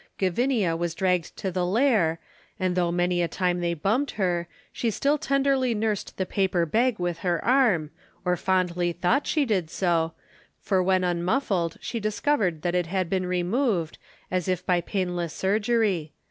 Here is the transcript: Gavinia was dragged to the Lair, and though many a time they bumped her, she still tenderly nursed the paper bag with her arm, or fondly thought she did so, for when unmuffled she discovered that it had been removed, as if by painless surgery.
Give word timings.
Gavinia 0.17 0.75
was 0.75 0.95
dragged 0.95 1.37
to 1.37 1.51
the 1.51 1.63
Lair, 1.63 2.19
and 2.59 2.75
though 2.75 2.91
many 2.91 3.21
a 3.21 3.27
time 3.27 3.59
they 3.61 3.75
bumped 3.75 4.13
her, 4.13 4.47
she 4.73 4.89
still 4.89 5.19
tenderly 5.19 5.75
nursed 5.75 6.17
the 6.17 6.25
paper 6.25 6.65
bag 6.65 6.97
with 6.97 7.19
her 7.19 7.45
arm, 7.45 7.91
or 8.25 8.35
fondly 8.35 8.93
thought 8.93 9.27
she 9.27 9.45
did 9.45 9.69
so, 9.69 10.13
for 10.59 10.81
when 10.81 11.03
unmuffled 11.03 11.77
she 11.81 11.99
discovered 11.99 12.63
that 12.63 12.73
it 12.73 12.87
had 12.87 13.11
been 13.11 13.27
removed, 13.27 13.99
as 14.31 14.47
if 14.47 14.65
by 14.65 14.81
painless 14.81 15.33
surgery. 15.35 16.13